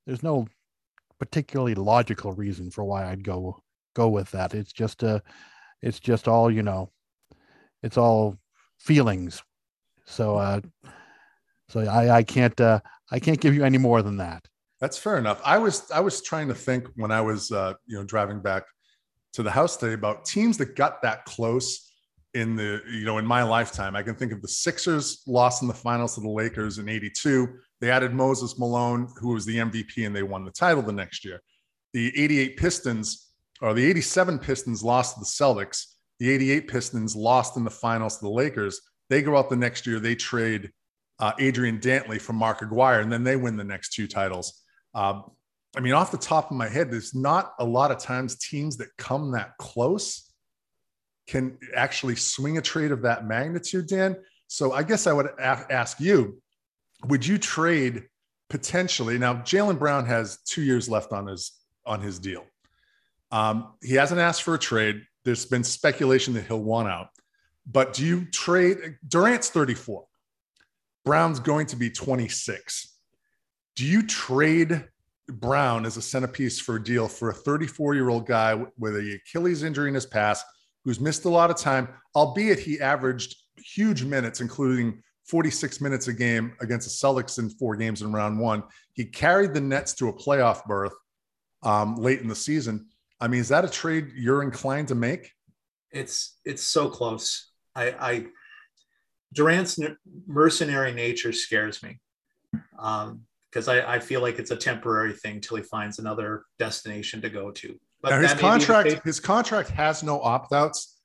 [0.07, 0.47] there's no
[1.18, 3.62] particularly logical reason for why I'd go
[3.94, 4.55] go with that.
[4.55, 5.18] It's just a uh,
[5.83, 6.90] it's just all you know.
[7.83, 8.38] It's all
[8.79, 9.42] feelings.
[10.07, 10.61] So uh,
[11.68, 14.46] so I, I can't uh, I can't give you any more than that.
[14.81, 15.40] That's fair enough.
[15.44, 18.64] I was I was trying to think when I was uh, you know driving back
[19.35, 21.90] to the house today about teams that got that close
[22.35, 23.97] in the you know in my lifetime.
[23.97, 27.49] I can think of the Sixers lost in the finals to the Lakers in '82.
[27.81, 31.25] They added Moses Malone, who was the MVP, and they won the title the next
[31.25, 31.40] year.
[31.92, 35.87] The '88 Pistons or the '87 Pistons lost to the Celtics.
[36.18, 38.81] The '88 Pistons lost in the finals to the Lakers.
[39.11, 40.01] They go out the next year.
[40.01, 40.70] They trade
[41.20, 44.62] uh, Adrian Dantley from Mark Aguirre, and then they win the next two titles.
[44.94, 45.25] Um,
[45.77, 48.77] I mean, off the top of my head, there's not a lot of times teams
[48.77, 50.33] that come that close
[51.26, 54.16] can actually swing a trade of that magnitude, Dan.
[54.46, 56.40] So I guess I would a- ask you
[57.06, 58.04] would you trade
[58.48, 59.18] potentially?
[59.18, 61.52] Now, Jaylen Brown has two years left on his
[61.87, 62.44] on his deal.
[63.30, 65.02] Um, he hasn't asked for a trade.
[65.24, 67.08] There's been speculation that he'll want out.
[67.66, 68.96] But do you trade?
[69.06, 70.04] Durant's 34.
[71.04, 72.96] Brown's going to be 26.
[73.76, 74.84] Do you trade
[75.28, 79.18] Brown as a centerpiece for a deal for a 34 year old guy with a
[79.20, 80.46] Achilles injury in his past
[80.85, 86.12] who's missed a lot of time, albeit he averaged huge minutes, including 46 minutes a
[86.12, 88.62] game against the Celtics in four games in round one.
[88.92, 90.92] He carried the Nets to a playoff berth
[91.62, 92.87] um, late in the season.
[93.20, 95.33] I mean, is that a trade you're inclined to make?
[95.90, 97.51] It's it's so close.
[97.75, 98.27] I, I
[99.33, 99.79] Durant's
[100.27, 101.99] mercenary nature scares me
[102.73, 107.20] because um, I, I, feel like it's a temporary thing till he finds another destination
[107.23, 107.79] to go to.
[108.05, 111.01] But now his contract, his contract has no opt outs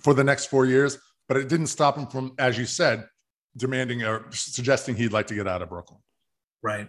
[0.00, 0.96] for the next four years,
[1.28, 3.06] but it didn't stop him from, as you said,
[3.58, 6.00] demanding or suggesting he'd like to get out of Brooklyn.
[6.62, 6.88] Right,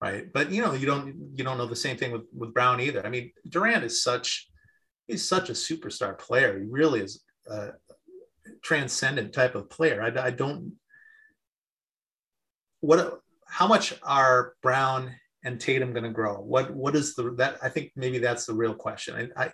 [0.00, 0.32] right?
[0.32, 3.04] But you know, you don't you don't know the same thing with with Brown either.
[3.04, 4.48] I mean, Durant is such
[5.06, 6.58] he's such a superstar player.
[6.58, 7.72] He really is a
[8.62, 10.02] transcendent type of player.
[10.02, 10.72] I, I don't
[12.80, 16.40] what how much are Brown and Tatum going to grow?
[16.40, 19.30] What what is the that I think maybe that's the real question.
[19.36, 19.52] I, I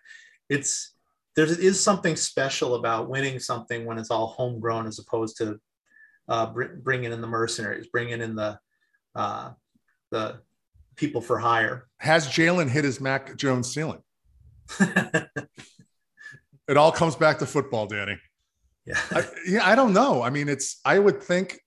[0.49, 0.95] it's
[1.37, 5.61] there is something special about winning something when it's all homegrown as opposed to
[6.29, 8.59] uh, br- bringing in the mercenaries, bringing in the
[9.15, 9.51] uh,
[10.11, 10.41] the
[10.97, 11.89] people for hire.
[11.99, 14.03] Has Jaylen hit his Mac Jones ceiling?
[14.81, 18.19] it all comes back to football, Danny.
[18.87, 18.99] Yeah.
[19.11, 20.23] I, yeah, I don't know.
[20.23, 21.61] I mean, it's, I would think,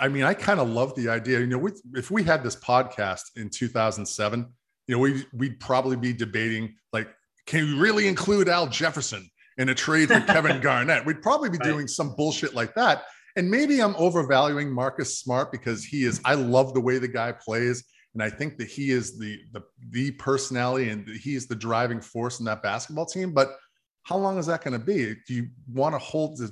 [0.00, 1.40] I mean, I kind of love the idea.
[1.40, 4.46] You know, we, if we had this podcast in 2007,
[4.86, 7.08] you know, we, we'd probably be debating like,
[7.46, 9.28] can we really include Al Jefferson
[9.58, 11.04] in a trade for Kevin Garnett?
[11.04, 11.68] We'd probably be right.
[11.68, 13.04] doing some bullshit like that.
[13.36, 17.32] And maybe I'm overvaluing Marcus Smart because he is, I love the way the guy
[17.32, 17.84] plays.
[18.14, 22.00] And I think that he is the, the, the personality and he is the driving
[22.00, 23.32] force in that basketball team.
[23.32, 23.56] But
[24.02, 25.14] how long is that going to be?
[25.26, 26.50] Do you want to hold the,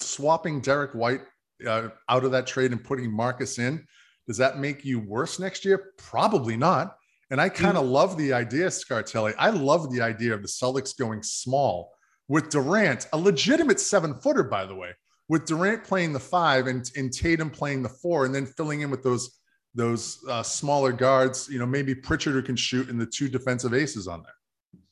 [0.00, 1.22] swapping Derrick White
[1.66, 3.84] uh, out of that trade and putting Marcus in?
[4.26, 5.92] Does that make you worse next year?
[5.96, 6.96] Probably not.
[7.30, 7.90] And I kind of mm.
[7.90, 9.34] love the idea, Scartelli.
[9.38, 11.92] I love the idea of the Celtics going small
[12.28, 14.90] with Durant, a legitimate seven footer, by the way,
[15.28, 18.90] with Durant playing the five and, and Tatum playing the four, and then filling in
[18.90, 19.38] with those
[19.74, 21.48] those uh, smaller guards.
[21.48, 24.82] You know, maybe Pritchard who can shoot, and the two defensive aces on there.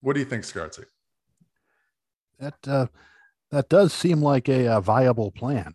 [0.00, 0.84] What do you think, Scarty?
[2.38, 2.86] That uh,
[3.50, 5.74] that does seem like a, a, viable plan.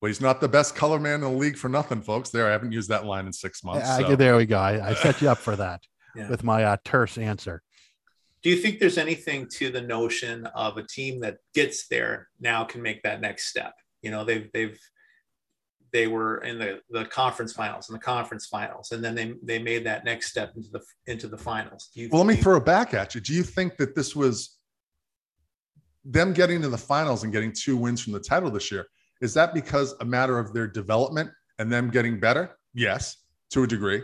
[0.00, 2.30] Well, he's not the best color man in the league for nothing, folks.
[2.30, 3.88] There, I haven't used that line in six months.
[3.88, 4.16] I, so.
[4.16, 4.58] There we go.
[4.58, 5.82] I, I set you up for that
[6.16, 6.28] yeah.
[6.30, 7.62] with my uh, terse answer.
[8.42, 12.64] Do you think there's anything to the notion of a team that gets there now
[12.64, 13.74] can make that next step?
[14.00, 14.78] You know, they've they've
[15.92, 19.58] they were in the, the conference finals and the conference finals, and then they they
[19.58, 21.90] made that next step into the into the finals.
[21.92, 23.20] You, well, let me throw it back at you.
[23.20, 24.56] Do you think that this was
[26.06, 28.86] them getting to the finals and getting two wins from the title this year?
[29.20, 32.56] Is that because a matter of their development and them getting better?
[32.74, 33.16] Yes,
[33.50, 34.02] to a degree.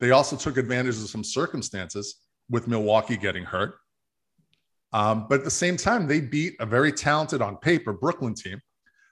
[0.00, 2.16] They also took advantage of some circumstances
[2.50, 3.76] with Milwaukee getting hurt.
[4.92, 8.60] Um, but at the same time, they beat a very talented on paper Brooklyn team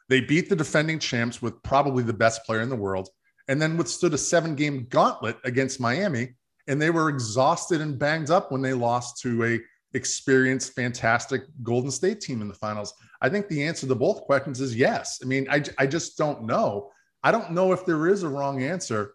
[0.09, 3.09] they beat the defending champs with probably the best player in the world,
[3.49, 6.35] and then withstood a seven game gauntlet against Miami.
[6.67, 9.61] And they were exhausted and banged up when they lost to a
[9.97, 12.95] experienced, fantastic Golden State team in the finals.
[13.25, 15.21] I think the answer to both questions is yes.
[15.23, 16.91] I mean, I, I just don't know.
[17.23, 19.15] I don't know if there is a wrong answer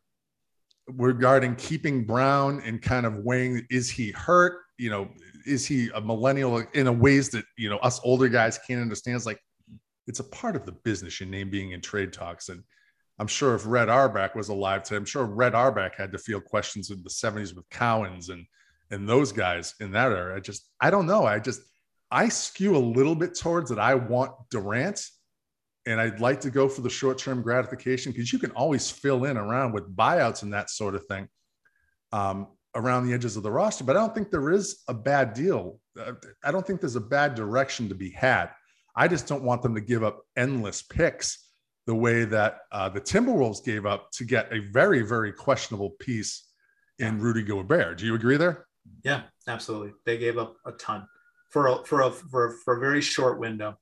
[0.87, 4.61] regarding keeping Brown and kind of weighing is he hurt?
[4.79, 5.09] You know,
[5.45, 9.15] is he a millennial in a ways that, you know, us older guys can't understand?
[9.15, 9.39] It's like,
[10.07, 12.49] it's a part of the business, your name being in trade talks.
[12.49, 12.63] And
[13.19, 16.45] I'm sure if Red Auerbach was alive today, I'm sure Red Auerbach had to field
[16.45, 18.43] questions in the 70s with Cowens and
[18.89, 20.35] and those guys in that era.
[20.35, 21.25] I just I don't know.
[21.27, 21.61] I just
[22.11, 23.79] I skew a little bit towards that.
[23.79, 25.05] I want Durant,
[25.85, 29.37] and I'd like to go for the short-term gratification because you can always fill in
[29.37, 31.27] around with buyouts and that sort of thing
[32.11, 33.83] um, around the edges of the roster.
[33.83, 35.79] But I don't think there is a bad deal.
[35.99, 38.49] Uh, I don't think there's a bad direction to be had.
[38.95, 41.47] I just don't want them to give up endless picks
[41.85, 46.47] the way that uh, the Timberwolves gave up to get a very, very questionable piece
[46.99, 47.19] in.
[47.19, 47.97] Rudy Gobert.
[47.97, 48.65] Do you agree there?
[49.03, 49.93] Yeah, absolutely.
[50.05, 51.07] They gave up a ton
[51.49, 53.77] for a, for a, for a, for a very short window.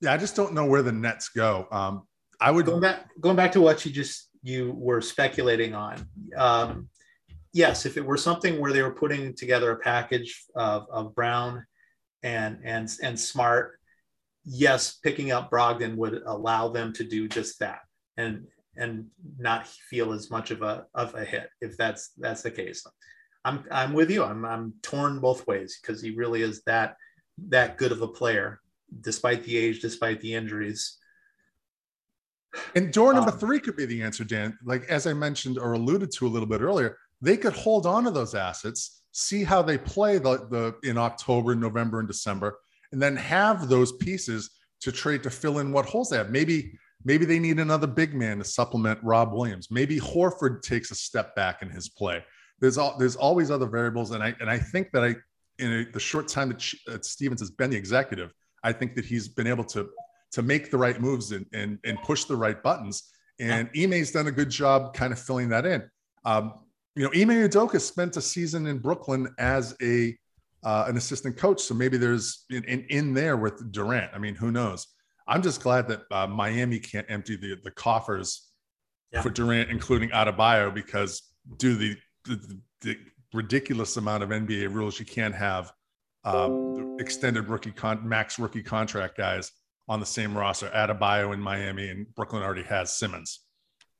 [0.00, 1.66] Yeah, I just don't know where the Nets go.
[1.70, 2.06] Um,
[2.40, 6.06] I would going back going back to what you just you were speculating on.
[6.36, 6.88] Um,
[7.52, 11.66] yes, if it were something where they were putting together a package of, of Brown
[12.22, 13.80] and and and Smart
[14.44, 17.80] yes, picking up Brogdon would allow them to do just that
[18.16, 19.06] and and
[19.38, 22.86] not feel as much of a of a hit if that's that's the case.
[23.44, 24.22] I'm I'm with you.
[24.22, 26.96] I'm I'm torn both ways because he really is that
[27.48, 28.60] that good of a player,
[29.00, 30.98] despite the age, despite the injuries.
[32.74, 34.58] And door number um, three could be the answer, Dan.
[34.64, 38.04] Like as I mentioned or alluded to a little bit earlier, they could hold on
[38.04, 42.58] to those assets, see how they play the, the in October, November, and December,
[42.92, 44.50] and then have those pieces
[44.80, 46.30] to trade to fill in what holes they have.
[46.30, 46.72] Maybe
[47.04, 49.70] maybe they need another big man to supplement Rob Williams.
[49.70, 52.22] Maybe Horford takes a step back in his play.
[52.60, 55.16] There's all there's always other variables, and I and I think that I
[55.58, 58.32] in a, the short time that, that Stevens has been the executive,
[58.64, 59.88] I think that he's been able to
[60.32, 63.10] to make the right moves and and, and push the right buttons.
[63.38, 65.82] And Ime's done a good job kind of filling that in.
[66.26, 66.52] Um,
[66.94, 70.16] you know, Ime Udoka spent a season in Brooklyn as a
[70.62, 71.62] uh, an assistant coach.
[71.62, 74.10] So maybe there's in, in, in, there with Durant.
[74.14, 74.86] I mean, who knows?
[75.26, 78.50] I'm just glad that uh, Miami can't empty the, the coffers
[79.10, 79.22] yeah.
[79.22, 81.22] for Durant, including Adebayo, because
[81.56, 82.98] due to the, the, the,
[83.32, 85.72] ridiculous amount of NBA rules, you can't have
[86.24, 86.50] uh,
[86.98, 89.52] extended rookie con- max rookie contract guys
[89.88, 90.68] on the same roster.
[90.68, 93.40] Adebayo in Miami, and Brooklyn already has Simmons.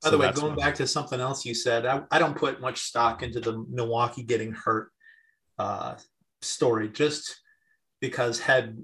[0.02, 2.60] By so the way, going back to something else you said, I, I, don't put
[2.60, 4.90] much stock into the Milwaukee getting hurt
[5.58, 5.96] uh,
[6.40, 7.40] story, just
[8.00, 8.78] because had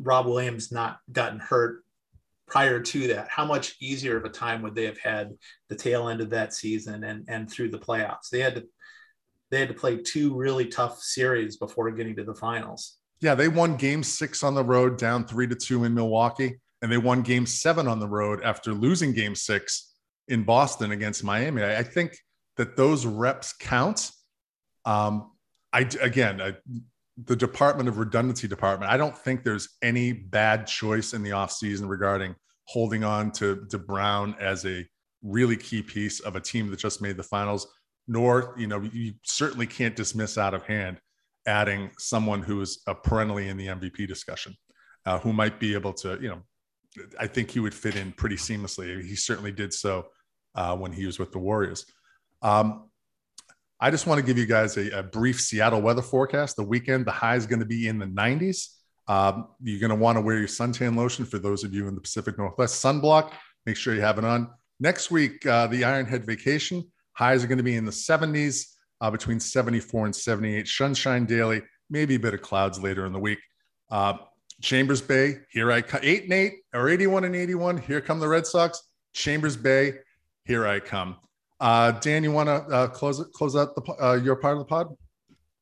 [0.00, 1.84] Rob Williams not gotten hurt
[2.46, 5.32] prior to that, how much easier of a time would they have had
[5.68, 8.30] the tail end of that season and and through the playoffs?
[8.30, 8.64] They had to
[9.50, 12.98] they had to play two really tough series before getting to the finals.
[13.20, 16.90] Yeah, they won game six on the road, down three to two in Milwaukee, and
[16.90, 19.94] they won game seven on the road after losing game six
[20.28, 21.62] in Boston against Miami.
[21.62, 22.16] I, I think
[22.56, 24.10] that those reps count.
[24.84, 25.32] Um,
[25.72, 26.54] I again, I,
[27.24, 28.90] the Department of Redundancy Department.
[28.90, 33.78] I don't think there's any bad choice in the offseason regarding holding on to, to
[33.78, 34.86] Brown as a
[35.22, 37.66] really key piece of a team that just made the finals.
[38.08, 41.00] Nor, you know, you certainly can't dismiss out of hand
[41.46, 44.54] adding someone who is perennially in the MVP discussion,
[45.06, 46.42] uh, who might be able to, you know,
[47.18, 49.02] I think he would fit in pretty seamlessly.
[49.02, 50.06] He certainly did so
[50.54, 51.84] uh, when he was with the Warriors.
[52.42, 52.85] Um,
[53.78, 56.56] I just want to give you guys a, a, brief Seattle weather forecast.
[56.56, 58.68] The weekend, the high is going to be in the 90s.
[59.06, 61.94] Um, you're going to want to wear your suntan lotion for those of you in
[61.94, 62.82] the Pacific Northwest.
[62.82, 63.32] Sunblock,
[63.66, 64.50] make sure you have it on.
[64.80, 68.64] Next week, uh, the Ironhead vacation, highs are going to be in the 70s,
[69.00, 70.66] uh, between 74 and 78.
[70.66, 73.38] Sunshine daily, maybe a bit of clouds later in the week.
[73.90, 74.14] Uh,
[74.62, 76.00] Chambers Bay, here I come.
[76.02, 77.76] Eight and eight or 81 and 81.
[77.78, 78.82] Here come the Red Sox.
[79.12, 79.98] Chambers Bay,
[80.44, 81.16] here I come.
[81.58, 84.58] Uh, Dan, you want to uh, close it, close out the uh, your part of
[84.58, 84.88] the pod?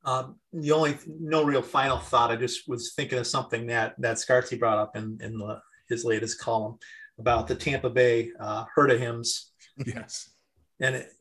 [0.05, 2.31] Um, the only no real final thought.
[2.31, 6.05] I just was thinking of something that that Scarcy brought up in in the, his
[6.05, 6.79] latest column
[7.19, 9.53] about the Tampa Bay uh, of hymns.
[9.87, 10.31] Yes,
[10.81, 11.13] and it,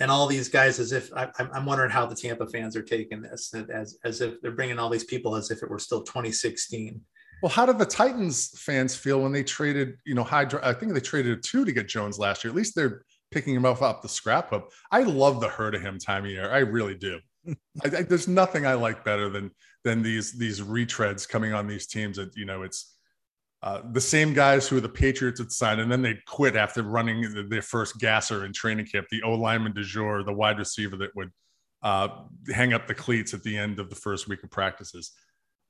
[0.00, 3.22] and all these guys as if I, am wondering how the Tampa fans are taking
[3.22, 7.00] this as as if they're bringing all these people as if it were still 2016.
[7.42, 10.46] Well, how did the Titans fans feel when they traded, you know, high?
[10.62, 12.50] I think they traded a two to get Jones last year.
[12.50, 14.72] At least they're picking him up the scrapbook.
[14.90, 16.50] I love the hurt of him time of year.
[16.50, 17.18] I really do.
[17.48, 17.54] I,
[17.84, 19.50] I, there's nothing I like better than
[19.84, 22.16] than these these retreads coming on these teams.
[22.16, 22.96] That you know, it's
[23.62, 27.48] uh, the same guys who the Patriots had signed, and then they quit after running
[27.48, 29.06] their first gasser in training camp.
[29.10, 31.30] The O lineman de jour, the wide receiver that would
[31.82, 32.08] uh,
[32.52, 35.12] hang up the cleats at the end of the first week of practices.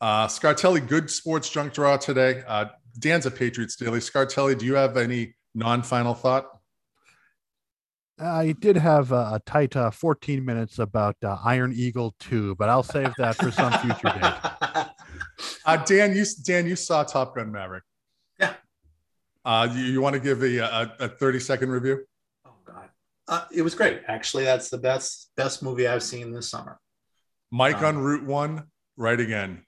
[0.00, 2.42] Uh, Scartelli, good sports junk draw today.
[2.46, 2.66] Uh,
[2.98, 4.00] Dan's a Patriots daily.
[4.00, 6.46] Scartelli, do you have any non-final thought?
[8.18, 12.68] I did have a, a tight uh, 14 minutes about uh, Iron Eagle 2, but
[12.68, 14.86] I'll save that for some future date.
[15.64, 17.82] Uh, Dan, you Dan, you saw Top Gun Maverick.
[18.38, 18.54] Yeah.
[19.44, 22.04] Uh, you, you want to give a, a, a 30 second review?
[22.46, 22.88] Oh God,
[23.28, 24.02] uh, it was great.
[24.06, 26.78] Actually, that's the best best movie I've seen this summer.
[27.50, 28.64] Mike um, on Route One,
[28.96, 29.64] right again.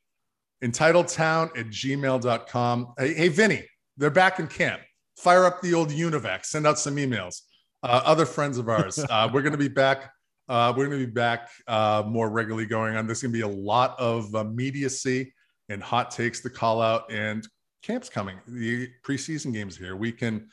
[0.63, 2.95] Entitled Town at gmail.com.
[2.99, 3.65] Hey, hey, Vinny,
[3.97, 4.83] they're back in camp.
[5.17, 6.45] Fire up the old Univac.
[6.45, 7.41] Send out some emails
[7.85, 8.99] uh, other friends of ours.
[9.11, 10.13] Uh, we're going to be back.
[10.49, 13.07] Uh, we're going to be back uh, more regularly going on.
[13.07, 15.33] There's going to be a lot of immediacy
[15.69, 17.47] and hot takes to call out, and
[17.83, 18.39] camp's coming.
[18.49, 19.95] The preseason games here.
[19.95, 20.49] We can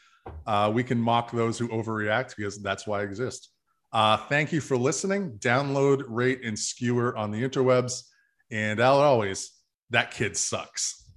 [0.45, 3.49] uh, we can mock those who overreact because that's why I exist.
[3.93, 5.31] Uh, thank you for listening.
[5.39, 8.03] Download, rate, and skewer on the interwebs.
[8.51, 9.51] And as always,
[9.89, 11.09] that kid sucks.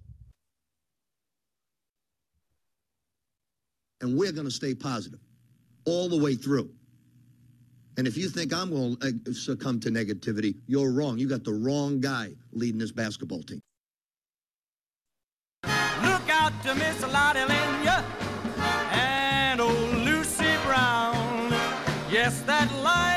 [4.01, 5.21] And we're going to stay positive
[5.87, 6.71] all the way through.
[7.97, 11.19] And if you think I'm going to uh, succumb to negativity, you're wrong.
[11.19, 13.61] You got the wrong guy leading this basketball team.
[15.65, 18.05] Look out to Miss Lotte Lenya,
[18.93, 21.51] and old Lucy Brown.
[22.11, 23.14] Yes, that line.